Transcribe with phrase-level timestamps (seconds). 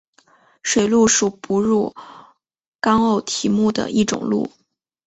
[0.63, 1.93] 水鹿属哺乳
[2.79, 4.49] 纲偶蹄目的一种鹿。